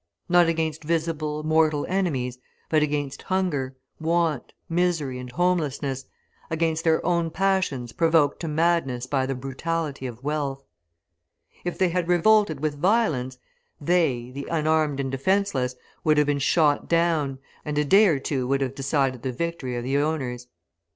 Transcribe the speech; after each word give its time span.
Not 0.27 0.47
against 0.49 0.83
visible, 0.83 1.43
mortal 1.43 1.85
enemies, 1.87 2.39
but 2.69 2.81
against 2.81 3.21
hunger, 3.21 3.75
want, 3.99 4.51
misery, 4.67 5.19
and 5.19 5.31
homelessness, 5.31 6.05
against 6.49 6.83
their 6.83 7.05
own 7.05 7.29
passions 7.29 7.93
provoked 7.93 8.39
to 8.39 8.47
madness 8.47 9.05
by 9.05 9.27
the 9.27 9.35
brutality 9.35 10.07
of 10.07 10.23
wealth. 10.23 10.63
If 11.63 11.77
they 11.77 11.89
had 11.89 12.07
revolted 12.07 12.61
with 12.61 12.79
violence, 12.81 13.37
they, 13.79 14.31
the 14.33 14.47
unarmed 14.49 14.99
and 14.99 15.11
defenceless, 15.11 15.75
would 16.03 16.17
have 16.17 16.25
been 16.25 16.39
shot 16.39 16.89
down, 16.89 17.37
and 17.63 17.77
a 17.77 17.85
day 17.85 18.07
or 18.07 18.17
two 18.17 18.47
would 18.47 18.61
have 18.61 18.73
decided 18.73 19.21
the 19.21 19.31
victory 19.31 19.75
of 19.75 19.83
the 19.83 19.99
owners. 19.99 20.47